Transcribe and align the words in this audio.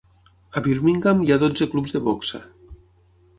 A 0.61 0.63
Birmingham 0.67 1.21
hi 1.25 1.29
ha 1.35 1.37
dotze 1.43 1.67
clubs 1.75 1.95
de 1.97 2.03
boxa. 2.09 2.43